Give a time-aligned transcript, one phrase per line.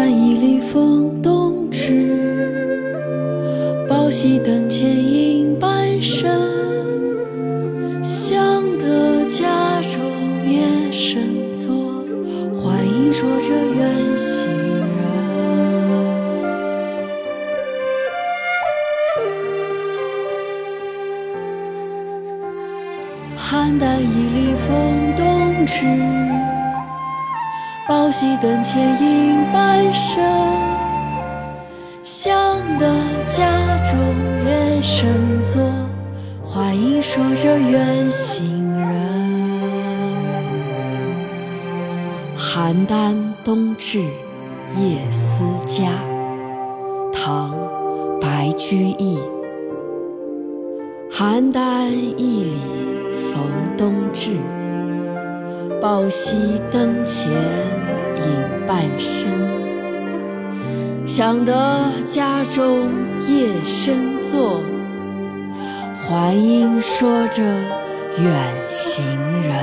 [0.00, 3.18] 寒衣临风动枝，
[3.88, 6.30] 报喜灯前影半身。
[8.00, 8.38] 想
[8.78, 10.00] 得家中
[10.48, 10.60] 夜
[10.92, 12.04] 深坐，
[12.54, 14.46] 欢迎说着远行
[14.94, 15.02] 人。
[23.36, 25.74] 寒一临风动枝。
[27.88, 30.22] 宝溪灯前影半生。
[32.02, 32.36] 想
[32.78, 32.86] 得
[33.24, 33.98] 家中
[34.44, 35.72] 月深坐，
[36.44, 38.90] 欢迎说着远行人。
[42.36, 44.00] 邯郸冬至
[44.76, 45.88] 夜思家，
[47.10, 47.52] 唐·
[48.20, 49.18] 白居易。
[51.10, 52.58] 邯郸一里
[53.32, 53.40] 逢
[53.78, 54.36] 冬至，
[55.80, 57.30] 宝溪灯前
[58.18, 59.30] 影半生。
[61.06, 62.90] 想得家中
[63.26, 64.60] 夜深坐，
[66.06, 68.30] 还应说着远
[68.68, 69.04] 行
[69.42, 69.54] 人。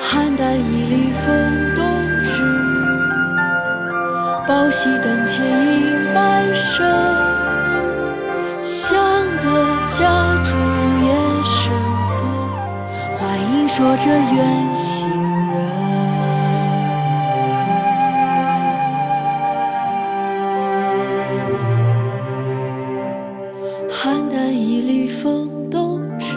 [0.00, 1.26] 邯郸一里风
[1.74, 1.84] 动
[2.22, 2.42] 枝，
[4.46, 7.07] 宝溪灯前影半生。
[13.78, 15.54] 说着远行人。
[23.88, 26.34] 邯郸一里风动枝，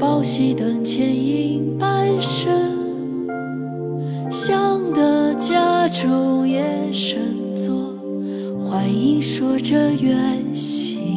[0.00, 2.50] 宝溪灯前影半生。
[4.30, 7.92] 想得家中夜深坐，
[8.58, 11.15] 欢迎说着远行。